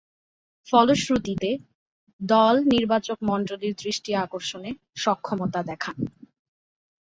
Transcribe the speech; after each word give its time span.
ফলশ্রুতিতে, 0.67 1.49
দল 2.21 2.55
নির্বাচকমণ্ডলীর 2.73 3.73
দৃষ্টি 3.75 4.11
আকর্ষণে 4.15 4.71
সক্ষমতা 4.95 5.59
দেখান। 5.63 5.95